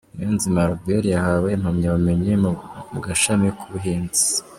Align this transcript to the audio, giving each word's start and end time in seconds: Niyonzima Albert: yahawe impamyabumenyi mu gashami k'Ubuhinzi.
Niyonzima 0.15 0.59
Albert: 0.65 1.05
yahawe 1.15 1.47
impamyabumenyi 1.57 2.33
mu 2.91 2.99
gashami 3.05 3.47
k'Ubuhinzi. 3.57 4.25